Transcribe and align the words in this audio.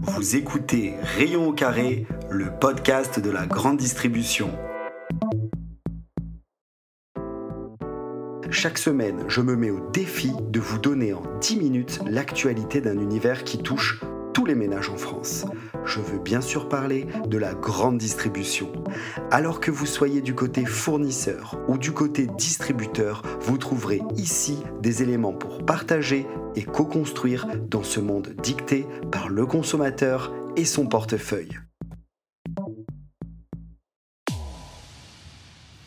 Vous 0.00 0.36
écoutez 0.36 0.94
Rayon 1.00 1.48
au 1.48 1.52
carré, 1.52 2.06
le 2.28 2.50
podcast 2.58 3.18
de 3.18 3.30
la 3.30 3.46
grande 3.46 3.78
distribution. 3.78 4.50
Chaque 8.50 8.78
semaine, 8.78 9.24
je 9.28 9.40
me 9.40 9.56
mets 9.56 9.70
au 9.70 9.90
défi 9.90 10.32
de 10.50 10.60
vous 10.60 10.78
donner 10.78 11.12
en 11.14 11.22
10 11.40 11.56
minutes 11.56 12.00
l'actualité 12.06 12.80
d'un 12.80 12.98
univers 12.98 13.44
qui 13.44 13.58
touche 13.58 14.00
tous 14.36 14.44
les 14.44 14.54
ménages 14.54 14.90
en 14.90 14.98
France. 14.98 15.46
Je 15.86 15.98
veux 15.98 16.18
bien 16.18 16.42
sûr 16.42 16.68
parler 16.68 17.06
de 17.26 17.38
la 17.38 17.54
grande 17.54 17.96
distribution. 17.96 18.70
Alors 19.30 19.60
que 19.60 19.70
vous 19.70 19.86
soyez 19.86 20.20
du 20.20 20.34
côté 20.34 20.66
fournisseur 20.66 21.58
ou 21.68 21.78
du 21.78 21.92
côté 21.92 22.26
distributeur, 22.26 23.22
vous 23.40 23.56
trouverez 23.56 24.02
ici 24.14 24.58
des 24.82 25.02
éléments 25.02 25.32
pour 25.32 25.64
partager 25.64 26.26
et 26.54 26.64
co-construire 26.64 27.46
dans 27.70 27.82
ce 27.82 27.98
monde 27.98 28.34
dicté 28.42 28.84
par 29.10 29.30
le 29.30 29.46
consommateur 29.46 30.34
et 30.54 30.66
son 30.66 30.86
portefeuille. 30.86 31.58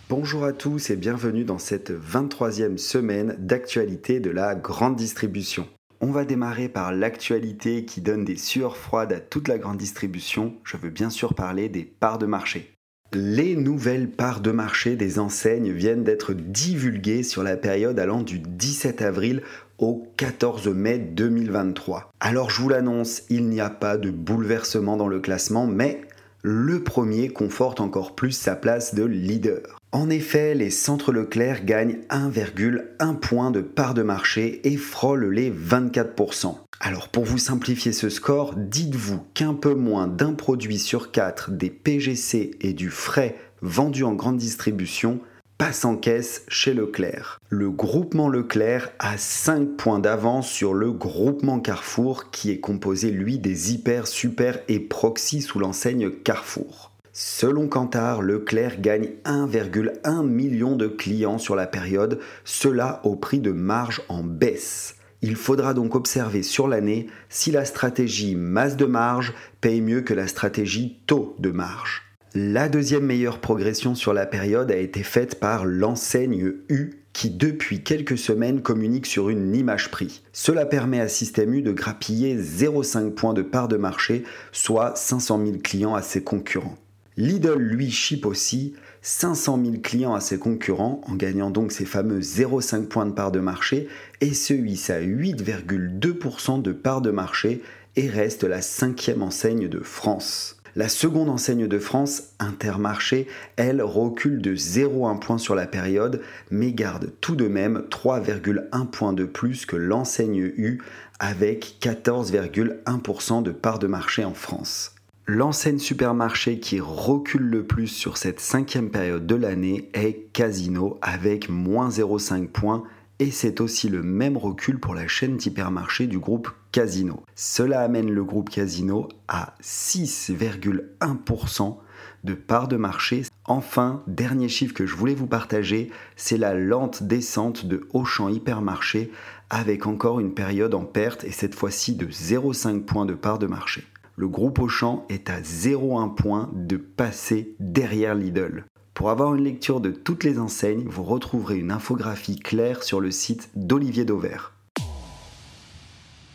Bonjour 0.09 0.43
à 0.43 0.53
tous 0.53 0.89
et 0.89 0.95
bienvenue 0.95 1.43
dans 1.43 1.59
cette 1.59 1.91
23e 1.91 2.77
semaine 2.77 3.35
d'actualité 3.38 4.19
de 4.19 4.31
la 4.31 4.55
grande 4.55 4.95
distribution. 4.95 5.67
On 6.02 6.12
va 6.12 6.23
démarrer 6.23 6.70
par 6.70 6.94
l'actualité 6.94 7.84
qui 7.84 7.99
donne 7.99 8.23
des 8.23 8.38
sueurs 8.38 8.77
froides 8.77 9.12
à 9.12 9.20
toute 9.20 9.49
la 9.49 9.58
grande 9.58 9.76
distribution. 9.76 10.53
Je 10.63 10.77
veux 10.77 10.89
bien 10.89 11.09
sûr 11.09 11.34
parler 11.34 11.67
des 11.67 11.84
parts 11.84 12.17
de 12.17 12.25
marché. 12.25 12.73
Les 13.12 13.58
nouvelles 13.58 14.09
parts 14.09 14.39
de 14.39 14.52
marché 14.52 14.95
des 14.95 15.20
enseignes 15.20 15.72
viennent 15.73 16.05
d'être 16.05 16.34
divulguées 16.34 17.23
sur 17.23 17.44
la 17.44 17.58
période 17.58 17.99
allant 17.99 18.22
du 18.22 18.39
17 18.39 19.02
avril 19.02 19.41
au 19.77 20.08
14 20.16 20.70
mai 20.70 20.99
2023. 20.99 22.11
Alors 22.22 22.50
je 22.50 22.61
vous 22.61 22.70
l'annonce, 22.70 23.23
il 23.30 23.50
n'y 23.50 23.59
a 23.59 23.70
pas 23.70 23.97
de 23.97 24.09
bouleversement 24.09 24.95
dans 24.95 25.08
le 25.09 25.20
classement, 25.20 25.67
mais 25.67 26.02
le 26.41 26.83
premier 26.83 27.30
conforte 27.30 27.81
encore 27.81 28.16
plus 28.16 28.31
sa 28.31 28.55
place 28.55 28.95
de 28.95 29.03
leader. 29.03 29.80
En 29.91 30.09
effet, 30.09 30.53
les 30.53 30.69
centres 30.69 31.11
Leclerc 31.11 31.66
gagnent 31.66 32.00
1,1 32.09 33.16
point 33.16 33.52
de 33.52 33.61
part 33.61 33.94
de 33.94 34.03
marché 34.03 34.61
et 34.63 34.78
frôlent 34.78 35.31
les 35.31 35.52
24%. 35.52 36.55
Alors 36.80 37.09
pour 37.09 37.25
vous 37.25 37.38
simplifier 37.38 37.91
ce 37.91 38.09
score, 38.09 38.55
dites-vous 38.55 39.19
qu'un 39.33 39.53
peu 39.53 39.73
moins 39.73 40.08
d'un 40.08 40.33
produit 40.33 40.80
sur 40.80 41.11
quatre 41.11 41.52
des 41.52 41.69
PGC 41.69 42.52
et 42.61 42.73
du 42.73 42.89
frais 42.89 43.35
vendus 43.61 44.06
en 44.06 44.13
grande 44.13 44.38
distribution 44.38 45.19
passe 45.59 45.83
en 45.83 45.97
caisse 45.97 46.45
chez 46.47 46.73
Leclerc. 46.73 47.41
Le 47.49 47.69
groupement 47.69 48.29
Leclerc 48.29 48.91
a 48.97 49.17
5 49.17 49.75
points 49.75 49.99
d'avance 49.99 50.49
sur 50.49 50.73
le 50.73 50.93
groupement 50.93 51.59
Carrefour 51.59 52.31
qui 52.31 52.49
est 52.49 52.61
composé 52.61 53.11
lui 53.11 53.39
des 53.39 53.73
hyper, 53.73 54.07
super 54.07 54.59
et 54.69 54.79
proxy 54.79 55.41
sous 55.41 55.59
l'enseigne 55.59 56.11
Carrefour. 56.11 56.93
Selon 57.11 57.67
Kantar, 57.67 58.21
Leclerc 58.21 58.79
gagne 58.79 59.09
1,1 59.25 60.25
million 60.25 60.77
de 60.77 60.88
clients 60.88 61.38
sur 61.38 61.57
la 61.57 61.67
période, 61.67 62.19
cela 62.45 63.01
au 63.03 63.17
prix 63.17 63.39
de 63.39 63.51
marge 63.51 64.01
en 64.07 64.23
baisse. 64.23 64.95
Il 65.21 65.35
faudra 65.35 65.73
donc 65.73 65.94
observer 65.94 66.41
sur 66.41 66.69
l'année 66.69 67.07
si 67.27 67.51
la 67.51 67.66
stratégie 67.66 68.38
masse 68.38 68.77
de 68.77 68.85
marge 68.85 69.33
paye 69.59 69.81
mieux 69.81 70.01
que 70.01 70.13
la 70.13 70.27
stratégie 70.29 71.01
taux 71.05 71.35
de 71.38 71.51
marge. 71.51 72.08
La 72.35 72.69
deuxième 72.69 73.08
meilleure 73.08 73.39
progression 73.39 73.95
sur 73.95 74.13
la 74.13 74.27
période 74.27 74.69
a 74.69 74.77
été 74.77 75.02
faite 75.02 75.39
par 75.39 75.66
l'enseigne 75.66 76.53
U 76.69 76.91
qui 77.11 77.31
depuis 77.31 77.81
quelques 77.81 78.19
semaines 78.19 78.61
communique 78.61 79.08
sur 79.08 79.30
une 79.30 79.55
image 79.55 79.89
prix. 79.89 80.22
Cela 80.31 80.67
permet 80.67 81.00
à 81.00 81.07
Système 81.07 81.55
U 81.55 81.63
de 81.63 81.72
grappiller 81.72 82.38
0,5 82.38 83.16
points 83.16 83.33
de 83.33 83.41
part 83.41 83.67
de 83.67 83.77
marché, 83.77 84.25
soit 84.52 84.95
500 84.95 85.44
000 85.44 85.57
clients 85.63 85.95
à 85.95 86.03
ses 86.03 86.23
concurrents. 86.23 86.77
Lidl, 87.17 87.57
lui, 87.57 87.89
chip 87.89 88.27
aussi 88.27 88.75
500 89.02 89.59
000 89.66 89.77
clients 89.81 90.13
à 90.13 90.19
ses 90.19 90.38
concurrents 90.38 91.01
en 91.07 91.16
gagnant 91.16 91.50
donc 91.50 91.72
ses 91.72 91.85
fameux 91.85 92.19
0,5 92.19 92.85
points 92.85 93.07
de 93.07 93.11
part 93.11 93.31
de 93.31 93.40
marché 93.40 93.88
et 94.22 94.35
se 94.35 94.53
hisse 94.53 94.91
à 94.91 95.01
8,2% 95.01 96.61
de 96.61 96.72
part 96.73 97.01
de 97.01 97.09
marché 97.09 97.63
et 97.96 98.07
reste 98.07 98.44
la 98.44 98.61
cinquième 98.61 99.23
enseigne 99.23 99.67
de 99.67 99.79
France. 99.79 100.59
La 100.79 100.88
seconde 100.88 101.28
enseigne 101.28 101.67
de 101.67 101.78
France, 101.78 102.29
Intermarché, 102.40 103.28
elle 103.57 103.81
recule 103.81 104.41
de 104.41 104.56
0,1 104.56 105.19
point 105.19 105.38
sur 105.38 105.53
la 105.53 105.67
période, 105.67 106.22
mais 106.51 106.72
garde 106.72 107.12
tout 107.19 107.35
de 107.35 107.50
même 107.50 107.84
3,1 107.90 108.88
points 108.90 109.12
de 109.12 109.25
plus 109.25 109.66
que 109.66 109.75
l'enseigne 109.75 110.38
U 110.38 110.81
avec 111.19 111.79
14,1% 111.81 113.44
de 113.44 113.51
part 113.51 113.79
de 113.79 113.88
marché 113.88 114.23
en 114.23 114.34
France. 114.34 114.95
L'enseigne 115.28 115.79
supermarché 115.79 116.62
qui 116.62 116.79
recule 116.79 117.41
le 117.41 117.66
plus 117.66 117.88
sur 117.88 118.16
cette 118.16 118.40
cinquième 118.40 118.90
période 118.90 119.28
de 119.28 119.35
l'année 119.35 119.90
est 119.94 120.31
Casino 120.31 120.97
avec 121.01 121.50
moins 121.50 121.90
0,5 121.90 122.47
points 122.47 122.85
et 123.19 123.31
c'est 123.31 123.62
aussi 123.62 123.90
le 123.90 124.02
même 124.02 124.38
recul 124.38 124.80
pour 124.80 124.96
la 124.96 125.07
chaîne 125.07 125.38
d'hypermarché 125.38 126.07
du 126.07 126.19
groupe 126.19 126.50
Casino. 126.72 127.24
Cela 127.35 127.81
amène 127.81 128.09
le 128.09 128.24
groupe 128.24 128.50
Casino 128.50 129.09
à 129.28 129.56
6,1% 129.62 131.78
de 132.24 132.34
part 132.34 132.68
de 132.68 132.78
marché. 132.78 133.24
Enfin, 133.46 134.03
dernier 134.08 134.50
chiffre 134.50 134.74
que 134.74 134.85
je 134.85 134.96
voulais 134.96 135.16
vous 135.16 135.28
partager, 135.28 135.91
c'est 136.16 136.38
la 136.38 136.53
lente 136.53 137.03
descente 137.03 137.66
de 137.66 137.88
Auchan 137.94 138.29
Hypermarché 138.29 139.12
avec 139.50 139.85
encore 139.85 140.19
une 140.19 140.34
période 140.34 140.74
en 140.74 140.85
perte 140.85 141.24
et 141.24 141.31
cette 141.31 141.56
fois-ci 141.56 141.96
de 141.96 142.08
0,5 142.08 142.81
points 142.81 143.06
de 143.06 143.13
part 143.13 143.40
de 143.40 143.47
marché 143.47 143.85
le 144.19 144.28
groupe 144.28 144.59
Auchan 144.59 145.06
est 145.08 145.29
à 145.29 145.40
0,1 145.40 146.13
point 146.13 146.52
de 146.53 146.75
passer 146.75 147.56
derrière 147.62 148.16
Lidl. 148.16 148.66
Pour 148.99 149.11
avoir 149.11 149.33
une 149.33 149.45
lecture 149.45 149.79
de 149.79 149.91
toutes 149.91 150.25
les 150.25 150.39
enseignes, 150.39 150.83
vous 150.85 151.03
retrouverez 151.03 151.57
une 151.57 151.71
infographie 151.71 152.37
claire 152.37 152.83
sur 152.83 152.99
le 152.99 153.11
site 153.11 153.49
d'Olivier 153.55 154.03
Dauvert. 154.03 154.59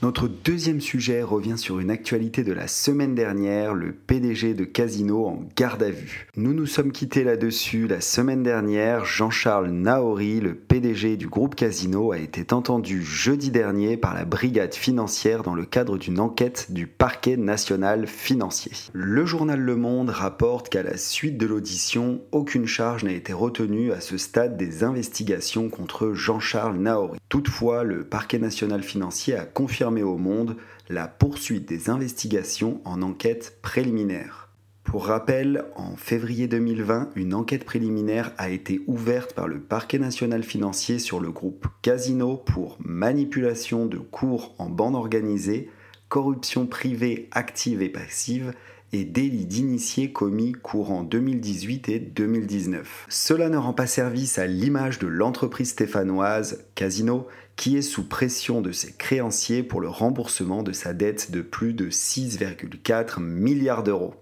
Notre 0.05 0.29
deuxième 0.29 0.83
sujet 0.83 1.23
revient 1.23 1.57
sur 1.57 1.81
une 1.81 1.91
actualité 1.91 2.45
de 2.45 2.53
la 2.53 2.69
semaine 2.69 3.15
dernière, 3.15 3.73
le 3.73 3.93
PDG 3.93 4.53
de 4.53 4.65
Casino 4.65 5.25
en 5.25 5.49
garde 5.57 5.83
à 5.83 5.89
vue. 5.89 6.29
Nous 6.37 6.53
nous 6.53 6.67
sommes 6.67 6.93
quittés 6.93 7.25
là-dessus 7.25 7.87
la 7.87 8.03
semaine 8.03 8.43
dernière. 8.43 9.07
Jean-Charles 9.07 9.71
Naori, 9.71 10.41
le 10.41 10.55
PDG 10.55 11.17
du 11.17 11.27
groupe 11.27 11.55
Casino, 11.55 12.13
a 12.13 12.19
été 12.19 12.53
entendu 12.53 13.03
jeudi 13.03 13.51
dernier 13.51 13.97
par 13.97 14.13
la 14.13 14.27
brigade 14.27 14.75
financière 14.75 15.43
dans 15.43 15.55
le 15.55 15.65
cadre 15.65 15.97
d'une 15.97 16.21
enquête 16.21 16.67
du 16.69 16.87
parquet 16.87 17.39
national 17.39 18.07
financier. 18.07 18.73
Le 18.93 19.25
journal 19.25 19.59
Le 19.59 19.75
Monde 19.75 20.11
rapporte 20.11 20.69
qu'à 20.69 20.83
la 20.83 20.99
suite 20.99 21.39
de 21.39 21.47
l'audition, 21.47 22.21
aucune 22.31 22.67
charge 22.67 23.05
n'a 23.05 23.13
été 23.13 23.33
retenue 23.33 23.91
à 23.91 24.03
ce 24.03 24.19
stade 24.19 24.59
des 24.59 24.85
investigations 24.85 25.71
contre 25.71 26.13
Jean-Charles 26.13 26.77
Naori. 26.77 27.19
Toutefois, 27.31 27.85
le 27.85 28.05
parquet 28.05 28.39
national 28.39 28.83
financier 28.83 29.35
a 29.35 29.47
confirmé 29.47 29.94
au 30.03 30.17
monde 30.17 30.57
la 30.89 31.09
poursuite 31.09 31.69
des 31.69 31.91
investigations 31.91 32.81
en 32.85 33.03
enquête 33.03 33.59
préliminaire. 33.63 34.45
Pour 34.85 35.07
rappel, 35.07 35.65
en 35.77 35.97
février 35.97 36.47
2020, 36.47 37.11
une 37.17 37.35
enquête 37.35 37.65
préliminaire 37.65 38.33
a 38.37 38.51
été 38.51 38.83
ouverte 38.87 39.33
par 39.35 39.49
le 39.49 39.59
parquet 39.59 39.99
national 39.99 40.45
financier 40.45 40.99
sur 40.99 41.21
le 41.21 41.31
groupe 41.31 41.67
Casino 41.81 42.37
pour 42.37 42.77
manipulation 42.81 43.87
de 43.87 43.97
cours 43.97 44.55
en 44.59 44.69
bande 44.69 44.95
organisée, 44.95 45.71
corruption 46.09 46.67
privée 46.67 47.29
active 47.33 47.83
et 47.83 47.89
passive 47.89 48.53
et 48.95 49.05
délit 49.05 49.47
d'initiés 49.47 50.13
commis 50.13 50.53
courant 50.53 51.03
2018 51.03 51.89
et 51.89 51.99
2019. 51.99 53.07
Cela 53.09 53.49
ne 53.49 53.57
rend 53.57 53.73
pas 53.73 53.89
service 53.89 54.39
à 54.39 54.47
l'image 54.47 55.01
de 55.01 55.09
l'entreprise 55.09 55.71
stéphanoise 55.71 56.65
Casino 56.77 57.27
qui 57.57 57.77
est 57.77 57.83
sous 57.83 58.09
pression 58.09 58.61
de 58.61 58.71
ses 58.71 58.93
créanciers 58.93 59.65
pour 59.65 59.81
le 59.81 59.89
remboursement 59.89 60.63
de 60.63 60.73
sa 60.73 60.93
dette 60.93 61.33
de 61.33 61.43
plus 61.43 61.75
de 61.75 61.91
6,4 61.91 63.21
milliards 63.21 63.83
d'euros. 63.83 64.15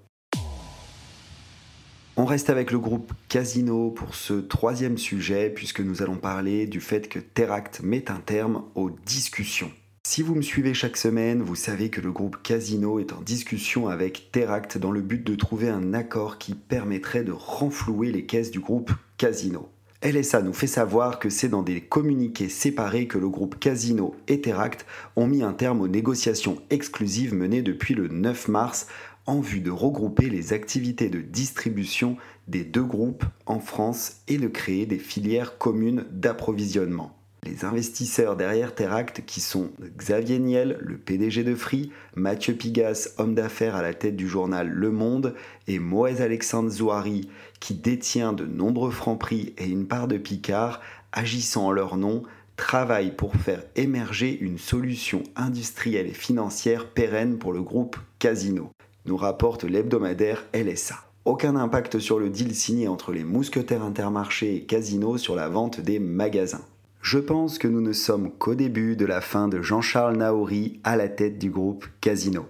On 2.16 2.24
reste 2.24 2.50
avec 2.50 2.70
le 2.70 2.78
groupe 2.78 3.12
Casino 3.28 3.90
pour 3.90 4.14
ce 4.14 4.34
troisième 4.34 4.96
sujet 4.96 5.50
puisque 5.50 5.80
nous 5.80 6.02
allons 6.02 6.16
parler 6.16 6.66
du 6.66 6.80
fait 6.80 7.08
que 7.08 7.18
Teract 7.18 7.80
met 7.82 8.10
un 8.10 8.20
terme 8.20 8.64
aux 8.74 8.90
discussions. 8.90 9.70
Si 10.04 10.20
vous 10.20 10.34
me 10.34 10.42
suivez 10.42 10.74
chaque 10.74 10.96
semaine, 10.96 11.42
vous 11.42 11.54
savez 11.54 11.88
que 11.88 12.00
le 12.00 12.10
groupe 12.10 12.42
Casino 12.42 12.98
est 12.98 13.12
en 13.12 13.20
discussion 13.22 13.86
avec 13.86 14.30
Teract 14.32 14.76
dans 14.76 14.90
le 14.90 15.00
but 15.00 15.24
de 15.24 15.36
trouver 15.36 15.68
un 15.68 15.94
accord 15.94 16.38
qui 16.38 16.54
permettrait 16.54 17.22
de 17.22 17.30
renflouer 17.30 18.10
les 18.10 18.26
caisses 18.26 18.50
du 18.50 18.58
groupe 18.58 18.90
Casino. 19.16 19.68
LSA 20.02 20.42
nous 20.42 20.52
fait 20.52 20.66
savoir 20.66 21.20
que 21.20 21.30
c'est 21.30 21.48
dans 21.48 21.62
des 21.62 21.80
communiqués 21.80 22.48
séparés 22.48 23.06
que 23.06 23.16
le 23.16 23.28
groupe 23.28 23.60
Casino 23.60 24.16
et 24.26 24.40
Teract 24.40 24.86
ont 25.14 25.28
mis 25.28 25.44
un 25.44 25.52
terme 25.52 25.80
aux 25.80 25.88
négociations 25.88 26.60
exclusives 26.70 27.32
menées 27.32 27.62
depuis 27.62 27.94
le 27.94 28.08
9 28.08 28.48
mars 28.48 28.88
en 29.26 29.40
vue 29.40 29.60
de 29.60 29.70
regrouper 29.70 30.28
les 30.28 30.52
activités 30.52 31.10
de 31.10 31.20
distribution 31.20 32.16
des 32.48 32.64
deux 32.64 32.82
groupes 32.82 33.24
en 33.46 33.60
France 33.60 34.16
et 34.26 34.36
de 34.36 34.48
créer 34.48 34.84
des 34.84 34.98
filières 34.98 35.58
communes 35.58 36.04
d'approvisionnement. 36.10 37.16
Les 37.44 37.64
investisseurs 37.64 38.36
derrière 38.36 38.72
Teract, 38.72 39.24
qui 39.26 39.40
sont 39.40 39.70
Xavier 39.98 40.38
Niel, 40.38 40.78
le 40.80 40.96
PDG 40.96 41.42
de 41.42 41.56
Free, 41.56 41.90
Mathieu 42.14 42.54
Pigas, 42.54 43.14
homme 43.18 43.34
d'affaires 43.34 43.74
à 43.74 43.82
la 43.82 43.94
tête 43.94 44.14
du 44.14 44.28
journal 44.28 44.68
Le 44.68 44.92
Monde, 44.92 45.34
et 45.66 45.80
Moez 45.80 46.20
Alexandre 46.20 46.70
Zouari, 46.70 47.28
qui 47.58 47.74
détient 47.74 48.32
de 48.32 48.46
nombreux 48.46 48.92
francs 48.92 49.18
prix 49.18 49.54
et 49.58 49.66
une 49.66 49.88
part 49.88 50.06
de 50.06 50.18
Picard, 50.18 50.80
agissant 51.10 51.66
en 51.66 51.72
leur 51.72 51.96
nom, 51.96 52.22
travaillent 52.54 53.16
pour 53.16 53.34
faire 53.34 53.64
émerger 53.74 54.38
une 54.40 54.58
solution 54.58 55.24
industrielle 55.34 56.06
et 56.06 56.14
financière 56.14 56.90
pérenne 56.90 57.38
pour 57.38 57.52
le 57.52 57.62
groupe 57.62 57.96
Casino, 58.20 58.70
nous 59.04 59.16
rapporte 59.16 59.64
l'hebdomadaire 59.64 60.44
LSA. 60.54 60.94
Aucun 61.24 61.56
impact 61.56 61.98
sur 61.98 62.20
le 62.20 62.30
deal 62.30 62.54
signé 62.54 62.86
entre 62.86 63.12
les 63.12 63.24
mousquetaires 63.24 63.82
intermarchés 63.82 64.54
et 64.54 64.64
Casino 64.64 65.18
sur 65.18 65.34
la 65.34 65.48
vente 65.48 65.80
des 65.80 65.98
magasins. 65.98 66.64
Je 67.02 67.18
pense 67.18 67.58
que 67.58 67.66
nous 67.66 67.80
ne 67.80 67.92
sommes 67.92 68.30
qu'au 68.30 68.54
début 68.54 68.94
de 68.94 69.04
la 69.04 69.20
fin 69.20 69.48
de 69.48 69.60
Jean-Charles 69.60 70.16
Naouri 70.16 70.78
à 70.84 70.96
la 70.96 71.08
tête 71.08 71.36
du 71.36 71.50
groupe 71.50 71.84
Casino. 72.00 72.46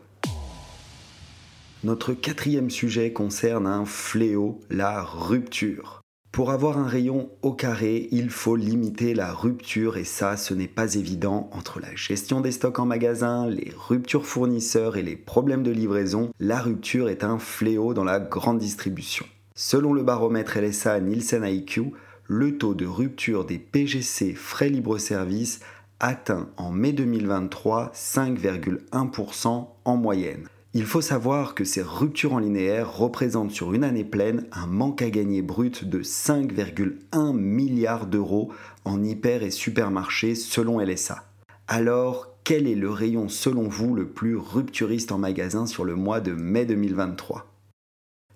Notre 1.85 2.13
quatrième 2.13 2.69
sujet 2.69 3.15
concerne 3.15 3.67
un 3.67 3.87
fléau, 3.87 4.61
la 4.69 5.03
rupture. 5.03 6.03
Pour 6.33 6.51
avoir 6.51 6.77
un 6.77 6.87
rayon 6.87 7.31
au 7.41 7.53
carré, 7.53 8.09
il 8.13 8.29
faut 8.29 8.55
limiter 8.55 9.15
la 9.15 9.33
rupture 9.33 9.97
et 9.97 10.05
ça, 10.05 10.37
ce 10.37 10.53
n'est 10.53 10.69
pas 10.69 10.97
évident 10.97 11.49
entre 11.53 11.81
la 11.81 11.95
gestion 11.95 12.43
des 12.43 12.53
stocks 12.53 12.79
en 12.79 12.85
magasin, 12.87 13.49
les 13.49 13.73
ruptures 13.75 14.27
fournisseurs 14.27 14.99
et 14.99 15.03
les 15.03 15.17
problèmes 15.17 15.63
de 15.63 15.71
livraison. 15.71 16.31
La 16.39 16.61
rupture 16.61 17.09
est 17.09 17.25
un 17.25 17.39
fléau 17.39 17.95
dans 17.95 18.05
la 18.05 18.21
grande 18.21 18.59
distribution. 18.59 19.25
Selon 19.55 19.95
le 19.95 20.03
baromètre 20.03 20.59
LSA 20.59 21.01
Nielsen 21.01 21.45
IQ, 21.45 21.93
le 22.27 22.57
taux 22.59 22.75
de 22.75 22.87
rupture 22.87 23.45
des 23.45 23.59
PGC 23.59 24.35
frais 24.35 24.69
libre-service 24.69 25.61
atteint 26.01 26.49
en 26.57 26.71
mai 26.71 26.93
2023 26.93 27.93
5,1% 27.95 29.69
en 29.85 29.97
moyenne. 29.97 30.47
Il 30.75 30.87
faut 30.87 31.03
savoir 31.03 31.55
que 31.55 31.65
ces 31.65 31.83
ruptures 31.83 32.33
en 32.33 32.39
linéaire 32.39 32.97
représentent 32.97 33.51
sur 33.51 33.75
une 33.75 33.85
année 33.85 34.05
pleine 34.05 34.47
un 34.53 34.67
manque 34.67 35.03
à 35.03 35.11
gagner 35.11 35.43
brut 35.43 35.85
de 35.85 36.03
5,1 36.03 37.37
milliards 37.37 38.07
d'euros 38.07 38.51
en 38.87 39.03
hyper 39.03 39.43
et 39.43 39.51
supermarchés 39.51 40.35
selon 40.35 40.81
LSA. 40.81 41.25
Alors, 41.69 42.29
quel 42.43 42.67
est 42.67 42.75
le 42.75 42.91
rayon 42.91 43.29
selon 43.29 43.69
vous 43.69 43.95
le 43.95 44.09
plus 44.09 44.37
rupturiste 44.37 45.13
en 45.13 45.19
magasin 45.19 45.67
sur 45.67 45.85
le 45.85 45.95
mois 45.95 46.21
de 46.21 46.33
mai 46.33 46.65
2023 46.65 47.52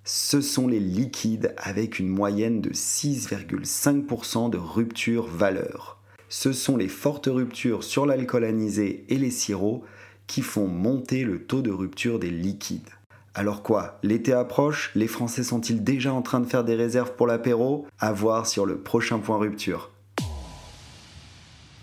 Ce 0.08 0.40
sont 0.40 0.68
les 0.68 0.78
liquides 0.78 1.52
avec 1.56 1.98
une 1.98 2.08
moyenne 2.08 2.60
de 2.60 2.70
6,5% 2.70 4.50
de 4.50 4.56
rupture 4.56 5.26
valeur. 5.26 5.98
Ce 6.28 6.52
sont 6.52 6.76
les 6.76 6.86
fortes 6.86 7.26
ruptures 7.26 7.82
sur 7.82 8.06
l'alcool 8.06 8.44
anisé 8.44 9.04
et 9.08 9.18
les 9.18 9.32
sirops 9.32 9.82
qui 10.28 10.42
font 10.42 10.68
monter 10.68 11.24
le 11.24 11.42
taux 11.42 11.60
de 11.60 11.72
rupture 11.72 12.20
des 12.20 12.30
liquides. 12.30 12.88
Alors 13.34 13.64
quoi 13.64 13.98
L'été 14.04 14.32
approche? 14.32 14.92
Les 14.94 15.08
Français 15.08 15.42
sont-ils 15.42 15.82
déjà 15.82 16.14
en 16.14 16.22
train 16.22 16.38
de 16.38 16.46
faire 16.46 16.62
des 16.62 16.76
réserves 16.76 17.14
pour 17.16 17.26
l'apéro? 17.26 17.88
À 17.98 18.12
voir 18.12 18.46
sur 18.46 18.64
le 18.64 18.78
prochain 18.78 19.18
point 19.18 19.38
rupture. 19.38 19.90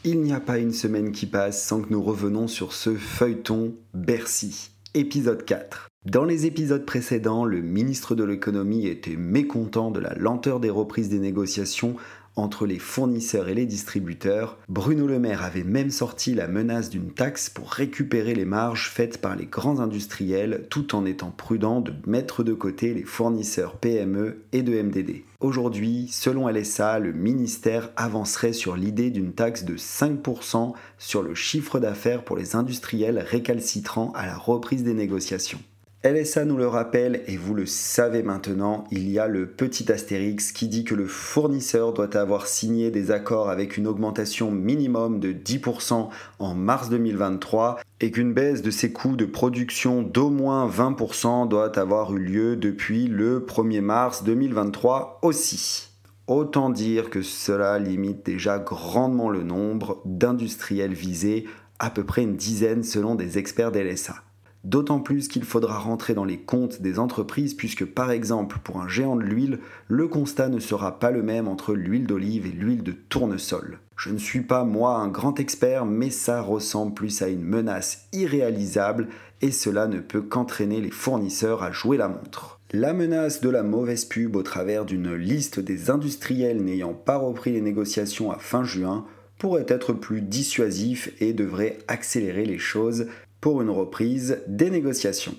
Il 0.05 0.21
n'y 0.21 0.31
a 0.31 0.39
pas 0.39 0.59
une 0.59 0.71
semaine 0.71 1.11
qui 1.11 1.25
passe 1.25 1.61
sans 1.61 1.81
que 1.81 1.89
nous 1.89 2.01
revenons 2.01 2.47
sur 2.47 2.71
ce 2.71 2.95
feuilleton 2.95 3.73
Bercy. 3.93 4.69
Épisode 4.93 5.43
4. 5.43 5.89
Dans 6.05 6.25
les 6.25 6.45
épisodes 6.45 6.85
précédents, 6.85 7.45
le 7.45 7.61
ministre 7.61 8.13
de 8.13 8.25
l'économie 8.25 8.87
était 8.87 9.15
mécontent 9.15 9.89
de 9.89 10.01
la 10.01 10.13
lenteur 10.15 10.59
des 10.59 10.69
reprises 10.69 11.07
des 11.07 11.19
négociations 11.19 11.95
entre 12.35 12.65
les 12.65 12.79
fournisseurs 12.79 13.47
et 13.47 13.53
les 13.53 13.65
distributeurs, 13.65 14.57
Bruno 14.67 15.05
Le 15.07 15.19
Maire 15.19 15.43
avait 15.43 15.63
même 15.63 15.91
sorti 15.91 16.33
la 16.33 16.47
menace 16.47 16.89
d'une 16.89 17.11
taxe 17.11 17.49
pour 17.49 17.69
récupérer 17.69 18.33
les 18.33 18.43
marges 18.43 18.89
faites 18.89 19.19
par 19.19 19.35
les 19.35 19.45
grands 19.45 19.79
industriels 19.79 20.65
tout 20.69 20.95
en 20.95 21.05
étant 21.05 21.31
prudent 21.31 21.79
de 21.79 21.93
mettre 22.07 22.43
de 22.43 22.53
côté 22.53 22.93
les 22.93 23.03
fournisseurs 23.03 23.77
PME 23.77 24.41
et 24.51 24.63
de 24.63 24.81
MDD. 24.81 25.23
Aujourd'hui, 25.41 26.07
selon 26.11 26.49
LSA, 26.49 26.99
le 26.99 27.13
ministère 27.13 27.91
avancerait 27.95 28.53
sur 28.53 28.75
l'idée 28.75 29.11
d'une 29.11 29.33
taxe 29.33 29.63
de 29.63 29.75
5% 29.75 30.73
sur 30.97 31.21
le 31.21 31.35
chiffre 31.35 31.79
d'affaires 31.79 32.23
pour 32.23 32.35
les 32.35 32.55
industriels 32.55 33.19
récalcitrants 33.19 34.11
à 34.15 34.25
la 34.25 34.35
reprise 34.35 34.83
des 34.83 34.93
négociations. 34.93 35.59
LSA 36.05 36.43
nous 36.43 36.57
le 36.57 36.67
rappelle, 36.67 37.21
et 37.27 37.37
vous 37.37 37.53
le 37.53 37.65
savez 37.65 38.23
maintenant, 38.23 38.83
il 38.91 39.09
y 39.09 39.19
a 39.19 39.27
le 39.29 39.47
petit 39.47 39.89
astérix 39.89 40.51
qui 40.51 40.67
dit 40.67 40.83
que 40.83 40.95
le 40.95 41.07
fournisseur 41.07 41.93
doit 41.93 42.17
avoir 42.17 42.47
signé 42.47 42.91
des 42.91 43.09
accords 43.09 43.49
avec 43.49 43.77
une 43.77 43.87
augmentation 43.87 44.51
minimum 44.51 45.21
de 45.21 45.31
10% 45.31 46.09
en 46.39 46.55
mars 46.55 46.89
2023 46.89 47.79
et 48.01 48.11
qu'une 48.11 48.33
baisse 48.33 48.61
de 48.61 48.69
ses 48.69 48.91
coûts 48.91 49.15
de 49.15 49.23
production 49.23 50.01
d'au 50.01 50.29
moins 50.29 50.67
20% 50.67 51.47
doit 51.47 51.79
avoir 51.79 52.13
eu 52.13 52.19
lieu 52.19 52.57
depuis 52.57 53.07
le 53.07 53.39
1er 53.39 53.79
mars 53.79 54.25
2023 54.25 55.19
aussi. 55.21 55.87
Autant 56.27 56.69
dire 56.69 57.11
que 57.11 57.21
cela 57.21 57.79
limite 57.79 58.25
déjà 58.25 58.59
grandement 58.59 59.29
le 59.29 59.43
nombre 59.43 60.01
d'industriels 60.03 60.93
visés, 60.93 61.45
à 61.79 61.89
peu 61.89 62.03
près 62.03 62.23
une 62.23 62.35
dizaine 62.35 62.83
selon 62.83 63.15
des 63.15 63.37
experts 63.37 63.71
d'LSA. 63.71 64.15
D'autant 64.63 64.99
plus 64.99 65.27
qu'il 65.27 65.43
faudra 65.43 65.77
rentrer 65.77 66.13
dans 66.13 66.23
les 66.23 66.37
comptes 66.37 66.81
des 66.81 66.97
entreprises 66.97 67.53
puisque 67.53 67.85
par 67.85 68.11
exemple 68.11 68.59
pour 68.63 68.79
un 68.79 68.87
géant 68.87 69.17
de 69.17 69.23
l'huile, 69.23 69.59
le 69.89 70.07
constat 70.07 70.47
ne 70.47 70.59
sera 70.59 70.99
pas 70.99 71.11
le 71.11 71.21
même 71.21 71.49
entre 71.49 71.73
l'huile 71.73 72.07
d'olive 72.07 72.45
et 72.45 72.51
l'huile 72.51 72.83
de 72.83 72.93
tournesol. 72.93 73.79
Je 73.97 74.11
ne 74.11 74.17
suis 74.17 74.41
pas 74.41 74.63
moi 74.63 74.95
un 74.95 75.09
grand 75.09 75.37
expert 75.39 75.85
mais 75.85 76.09
ça 76.09 76.41
ressemble 76.41 76.93
plus 76.93 77.21
à 77.21 77.27
une 77.27 77.43
menace 77.43 78.07
irréalisable 78.13 79.09
et 79.41 79.51
cela 79.51 79.87
ne 79.87 79.99
peut 79.99 80.21
qu'entraîner 80.21 80.79
les 80.79 80.91
fournisseurs 80.91 81.61
à 81.61 81.73
jouer 81.73 81.97
la 81.97 82.07
montre. 82.07 82.61
La 82.71 82.93
menace 82.93 83.41
de 83.41 83.49
la 83.49 83.63
mauvaise 83.63 84.05
pub 84.05 84.37
au 84.37 84.43
travers 84.43 84.85
d'une 84.85 85.13
liste 85.13 85.59
des 85.59 85.91
industriels 85.91 86.63
n'ayant 86.63 86.93
pas 86.93 87.17
repris 87.17 87.51
les 87.51 87.61
négociations 87.61 88.31
à 88.31 88.37
fin 88.39 88.63
juin 88.63 89.05
pourrait 89.37 89.65
être 89.67 89.91
plus 89.91 90.21
dissuasif 90.21 91.11
et 91.19 91.33
devrait 91.33 91.79
accélérer 91.89 92.45
les 92.45 92.59
choses 92.59 93.07
pour 93.43 93.61
une 93.61 93.69
reprise 93.69 94.37
des 94.47 94.69
négociations. 94.69 95.35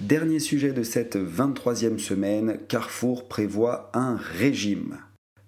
Dernier 0.00 0.40
sujet 0.40 0.72
de 0.72 0.82
cette 0.82 1.14
23e 1.14 1.98
semaine, 1.98 2.58
Carrefour 2.66 3.28
prévoit 3.28 3.92
un 3.94 4.16
régime. 4.16 4.98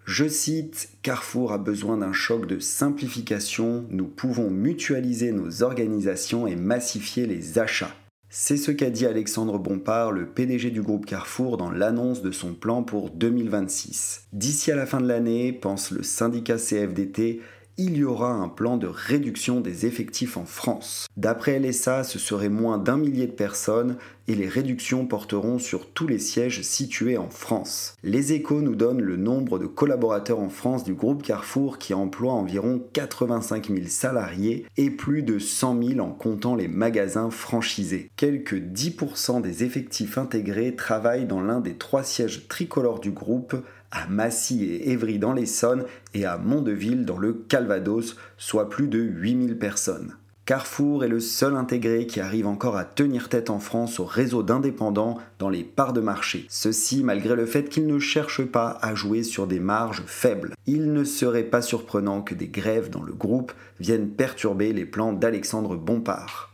Je 0.05 0.29
cite, 0.29 0.91
Carrefour 1.03 1.51
a 1.51 1.59
besoin 1.59 1.97
d'un 1.97 2.13
choc 2.13 2.47
de 2.47 2.61
simplification, 2.61 3.87
nous 3.91 4.07
pouvons 4.07 4.51
mutualiser 4.51 5.33
nos 5.33 5.65
organisations 5.65 6.47
et 6.47 6.55
massifier 6.55 7.27
les 7.27 7.59
achats. 7.59 7.97
C'est 8.37 8.57
ce 8.57 8.73
qu'a 8.73 8.91
dit 8.91 9.07
Alexandre 9.07 9.61
Bompard, 9.61 10.11
le 10.11 10.27
PDG 10.27 10.71
du 10.71 10.83
groupe 10.83 11.07
Carrefour, 11.07 11.57
dans 11.57 11.71
l'annonce 11.71 12.21
de 12.21 12.33
son 12.33 12.53
plan 12.53 12.83
pour 12.83 13.11
2026. 13.11 14.27
D'ici 14.33 14.73
à 14.73 14.75
la 14.77 14.87
fin 14.87 15.01
de 15.01 15.07
l'année, 15.07 15.53
pense 15.53 15.93
le 15.93 16.03
syndicat 16.03 16.57
CFDT, 16.57 17.41
il 17.77 17.97
y 17.97 18.05
aura 18.05 18.33
un 18.33 18.49
plan 18.49 18.77
de 18.77 18.87
réduction 18.87 19.61
des 19.61 19.87
effectifs 19.87 20.37
en 20.37 20.45
France. 20.45 21.07
D'après 21.17 21.59
LSA, 21.59 22.05
ce 22.05 22.19
serait 22.19 22.49
moins 22.49 22.79
d'un 22.79 22.97
millier 22.97 23.27
de 23.27 23.33
personnes 23.33 23.97
et 24.27 24.35
les 24.35 24.49
réductions 24.49 25.07
porteront 25.07 25.59
sur 25.59 25.91
tous 25.91 26.07
les 26.07 26.19
sièges 26.19 26.63
situés 26.63 27.19
en 27.19 27.29
France. 27.29 27.97
Les 28.03 28.33
échos 28.33 28.63
nous 28.63 28.75
donnent 28.75 29.03
le 29.03 29.17
nombre 29.17 29.59
de 29.59 29.67
collaborateurs 29.67 30.39
en 30.39 30.49
France 30.49 30.85
du 30.85 30.95
groupe 30.95 31.23
Carrefour 31.23 31.79
qui 31.79 31.95
emploie 31.95 32.33
environ 32.33 32.83
85 32.93 33.69
000 33.69 33.81
salariés 33.89 34.67
et 34.77 34.91
plus 34.91 35.23
de 35.23 35.39
100 35.39 35.83
000 35.83 36.01
en 36.01 36.11
comptant 36.11 36.55
les 36.55 36.69
magasins 36.69 37.31
franchisés. 37.31 38.11
Quelques 38.17 38.55
10% 38.55 39.43
des 39.43 39.65
effectifs 39.65 40.17
intégrés 40.17 40.75
travaillent 40.75 41.27
dans 41.27 41.43
l'un 41.43 41.61
des 41.61 41.75
trois 41.75 42.05
sièges 42.05 42.49
tricolores 42.49 43.01
du 43.01 43.11
groupe 43.11 43.57
à 43.95 44.07
Massy 44.09 44.65
et 44.65 44.91
Évry 44.91 45.19
dans 45.19 45.33
l'Essonne 45.33 45.85
et 46.13 46.27
à 46.27 46.37
Mondeville 46.37 47.07
dans 47.07 47.19
le 47.19 47.33
Calvados, 47.33 48.17
soit 48.37 48.69
plus 48.69 48.89
de 48.89 48.99
8000 48.99 49.59
personnes. 49.59 50.17
Carrefour 50.47 51.05
est 51.05 51.09
le 51.09 51.21
seul 51.21 51.57
intégré 51.57 52.07
qui 52.07 52.21
arrive 52.21 52.47
encore 52.47 52.77
à 52.77 52.85
tenir 52.85 53.31
tête 53.31 53.49
en 53.49 53.61
France 53.61 53.99
au 53.99 54.05
réseau 54.05 54.43
d'indépendants 54.43 55.17
dans 55.39 55.49
les 55.49 55.65
parts 55.65 55.95
de 55.95 56.03
marché. 56.03 56.45
Ceci 56.51 57.03
malgré 57.03 57.35
le 57.35 57.47
fait 57.47 57.71
qu'il 57.71 57.87
ne 57.87 57.99
cherche 57.99 58.45
pas 58.45 58.79
à 58.83 58.95
jouer 58.95 59.23
sur 59.23 59.47
des 59.47 59.61
marges 59.61 60.03
faibles. 60.07 60.55
Il 60.67 60.93
ne 60.93 61.05
serait 61.05 61.45
pas 61.45 61.63
surprenant 61.63 62.21
que 62.21 62.35
des 62.35 62.49
grèves 62.49 62.91
dans 62.91 63.03
le 63.03 63.15
groupe 63.15 63.53
viennent 63.81 64.11
perturber 64.11 64.75
les 64.75 64.85
plans 64.85 65.15
d'Alexandre 65.15 65.77
Bompard. 65.77 66.54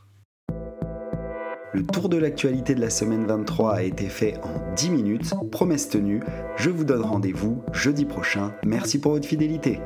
Le 1.73 1.85
tour 1.85 2.09
de 2.09 2.17
l'actualité 2.17 2.75
de 2.75 2.81
la 2.81 2.91
semaine 2.91 3.27
23 3.27 3.75
a 3.75 3.83
été 3.83 4.07
fait 4.07 4.37
en 4.43 4.75
10 4.75 4.91
minutes, 4.91 5.35
promesse 5.53 5.89
tenue. 5.89 6.21
Je 6.57 6.69
vous 6.69 6.85
donne 6.85 7.03
rendez-vous 7.03 7.63
jeudi 7.73 8.05
prochain. 8.05 8.53
Merci 8.65 9.01
pour 9.01 9.13
votre 9.13 9.29
fidélité. 9.29 9.79